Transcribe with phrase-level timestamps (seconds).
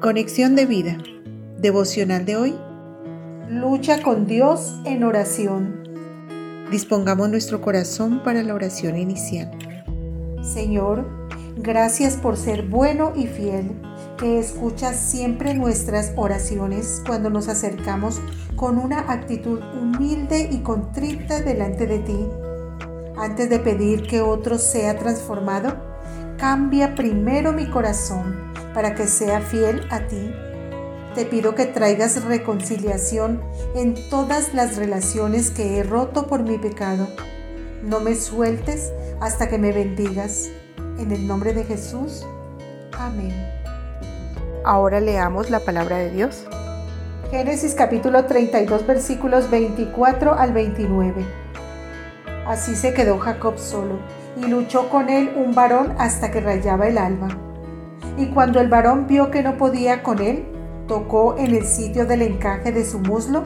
[0.00, 0.96] Conexión de vida.
[1.58, 2.54] Devocional de hoy.
[3.50, 5.84] Lucha con Dios en oración.
[6.70, 9.50] Dispongamos nuestro corazón para la oración inicial.
[10.42, 11.06] Señor,
[11.58, 13.78] gracias por ser bueno y fiel,
[14.16, 18.22] que escuchas siempre nuestras oraciones cuando nos acercamos
[18.56, 22.26] con una actitud humilde y contrita delante de ti.
[23.18, 25.76] Antes de pedir que otro sea transformado,
[26.40, 30.34] cambia primero mi corazón para que sea fiel a ti.
[31.14, 33.42] Te pido que traigas reconciliación
[33.76, 37.08] en todas las relaciones que he roto por mi pecado.
[37.82, 38.90] No me sueltes
[39.20, 40.48] hasta que me bendigas.
[40.98, 42.26] En el nombre de Jesús.
[42.98, 43.34] Amén.
[44.64, 46.46] Ahora leamos la palabra de Dios.
[47.30, 51.22] Génesis capítulo 32 versículos 24 al 29.
[52.46, 53.98] Así se quedó Jacob solo
[54.36, 57.28] y luchó con él un varón hasta que rayaba el alma.
[58.16, 60.44] Y cuando el varón vio que no podía con él,
[60.86, 63.44] tocó en el sitio del encaje de su muslo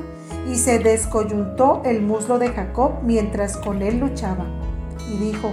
[0.50, 4.46] y se descoyuntó el muslo de Jacob mientras con él luchaba.
[5.12, 5.52] Y dijo,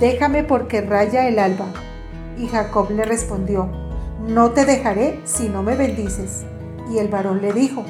[0.00, 1.66] Déjame porque raya el alba.
[2.36, 3.68] Y Jacob le respondió,
[4.26, 6.44] No te dejaré si no me bendices.
[6.92, 7.84] Y el varón le dijo,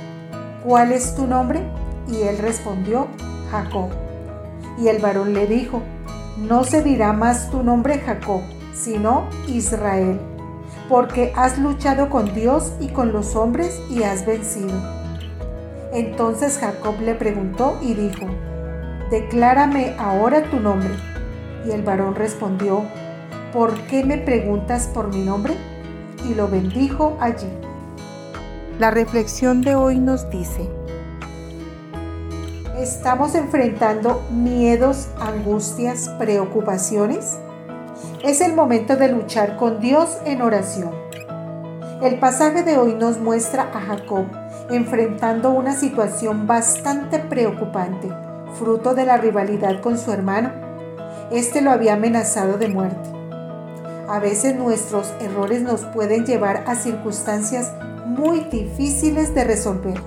[0.65, 1.63] ¿Cuál es tu nombre?
[2.09, 3.07] Y él respondió,
[3.51, 3.91] Jacob.
[4.79, 5.83] Y el varón le dijo,
[6.47, 8.43] No se dirá más tu nombre Jacob
[8.79, 10.21] sino Israel,
[10.89, 14.73] porque has luchado con Dios y con los hombres y has vencido.
[15.93, 18.27] Entonces Jacob le preguntó y dijo,
[19.11, 20.95] Declárame ahora tu nombre.
[21.67, 22.85] Y el varón respondió,
[23.53, 25.55] ¿por qué me preguntas por mi nombre?
[26.29, 27.49] Y lo bendijo allí.
[28.79, 30.71] La reflexión de hoy nos dice,
[32.81, 37.39] ¿estamos enfrentando miedos, angustias, preocupaciones?
[38.23, 40.93] Es el momento de luchar con Dios en oración.
[42.03, 44.27] El pasaje de hoy nos muestra a Jacob
[44.71, 48.09] enfrentando una situación bastante preocupante,
[48.59, 50.53] fruto de la rivalidad con su hermano.
[51.33, 53.11] Este lo había amenazado de muerte.
[54.09, 57.73] A veces nuestros errores nos pueden llevar a circunstancias
[58.07, 60.01] muy difíciles de resolver.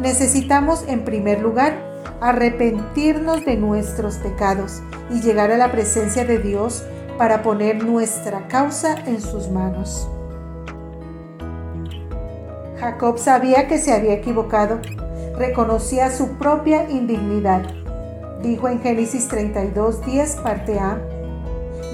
[0.00, 1.89] Necesitamos en primer lugar
[2.20, 6.84] arrepentirnos de nuestros pecados y llegar a la presencia de Dios
[7.18, 10.08] para poner nuestra causa en sus manos.
[12.78, 14.80] Jacob sabía que se había equivocado,
[15.36, 17.62] reconocía su propia indignidad.
[18.42, 20.98] Dijo en Génesis 32, 10, parte A,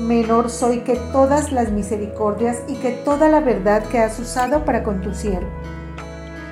[0.01, 4.83] Menor soy que todas las misericordias y que toda la verdad que has usado para
[4.83, 5.49] con tu siervo.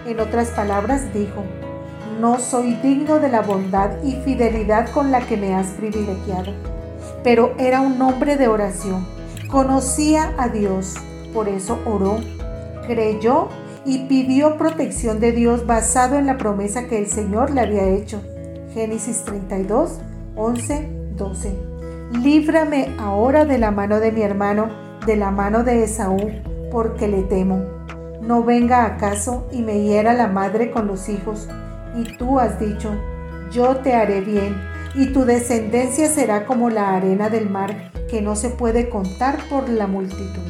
[0.07, 1.45] En otras palabras, dijo,
[2.21, 6.53] No soy digno de la bondad y fidelidad con la que me has privilegiado
[7.25, 9.05] pero era un hombre de oración.
[9.51, 10.95] Conocía a Dios,
[11.33, 12.19] por eso oró,
[12.87, 13.49] creyó
[13.85, 18.23] y pidió protección de Dios basado en la promesa que el Señor le había hecho.
[18.75, 20.01] Génesis 32,
[20.37, 21.55] 11, 12.
[22.23, 24.69] Líbrame ahora de la mano de mi hermano,
[25.07, 26.31] de la mano de Esaú,
[26.71, 27.63] porque le temo.
[28.21, 31.49] No venga acaso y me hiera la madre con los hijos.
[31.97, 32.91] Y tú has dicho,
[33.51, 34.57] yo te haré bien
[34.95, 39.69] y tu descendencia será como la arena del mar que no se puede contar por
[39.69, 40.43] la multitud.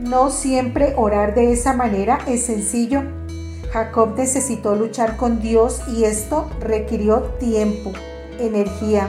[0.00, 3.02] No siempre orar de esa manera es sencillo.
[3.70, 7.92] Jacob necesitó luchar con Dios y esto requirió tiempo,
[8.38, 9.08] energía,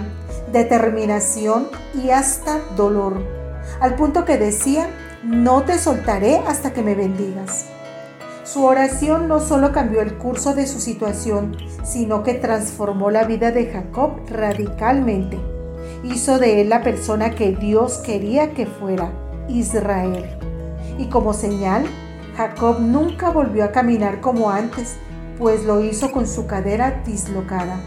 [0.52, 3.24] determinación y hasta dolor,
[3.80, 4.90] al punto que decía,
[5.24, 7.68] no te soltaré hasta que me bendigas.
[8.44, 13.52] Su oración no solo cambió el curso de su situación, sino que transformó la vida
[13.52, 15.40] de Jacob radicalmente.
[16.04, 19.12] Hizo de él la persona que Dios quería que fuera,
[19.48, 20.26] Israel.
[20.98, 21.86] Y como señal,
[22.36, 24.96] Jacob nunca volvió a caminar como antes,
[25.38, 27.80] pues lo hizo con su cadera dislocada.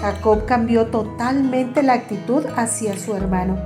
[0.00, 3.56] Jacob cambió totalmente la actitud hacia su hermano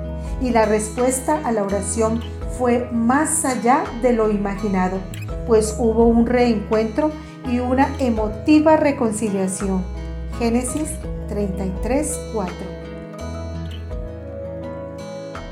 [0.42, 2.20] y la respuesta a la oración
[2.58, 4.98] fue más allá de lo imaginado
[5.46, 7.10] pues hubo un reencuentro
[7.50, 9.84] y una emotiva reconciliación.
[10.38, 10.90] Génesis
[11.28, 12.54] 33, 4.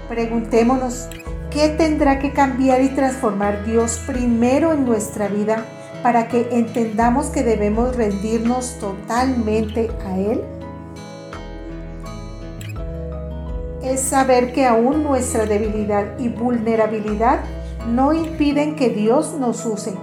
[0.08, 1.08] Preguntémonos,
[1.50, 5.64] ¿qué tendrá que cambiar y transformar Dios primero en nuestra vida
[6.02, 10.42] para que entendamos que debemos rendirnos totalmente a Él?
[13.82, 17.40] Es saber que aún nuestra debilidad y vulnerabilidad
[17.88, 19.94] no impiden que Dios nos use.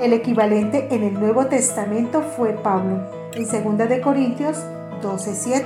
[0.00, 3.00] El equivalente en el Nuevo Testamento fue Pablo,
[3.34, 4.58] en 2 de Corintios
[5.02, 5.64] 12:7.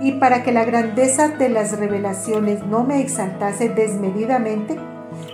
[0.00, 4.76] Y para que la grandeza de las revelaciones no me exaltase desmedidamente,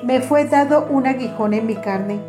[0.05, 2.21] me fue dado un aguijón en mi carne,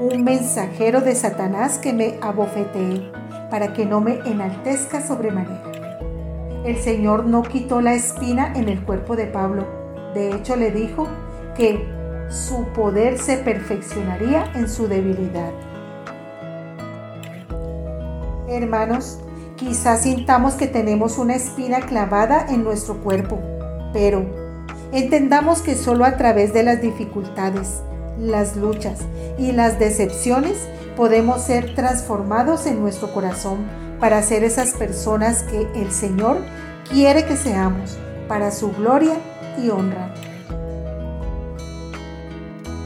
[0.00, 3.10] un mensajero de Satanás que me abofetee,
[3.50, 5.62] para que no me enaltezca sobremanera.
[6.64, 9.66] El Señor no quitó la espina en el cuerpo de Pablo.
[10.14, 11.08] De hecho, le dijo
[11.56, 15.52] que su poder se perfeccionaría en su debilidad.
[18.48, 19.18] Hermanos,
[19.56, 23.38] quizás sintamos que tenemos una espina clavada en nuestro cuerpo,
[23.92, 24.24] pero
[24.92, 27.82] entendamos que solo a través de las dificultades,
[28.18, 29.00] las luchas
[29.38, 30.58] y las decepciones
[30.96, 33.66] podemos ser transformados en nuestro corazón
[33.98, 36.38] para ser esas personas que el Señor
[36.90, 37.96] quiere que seamos
[38.28, 39.16] para su gloria
[39.62, 40.12] y honra.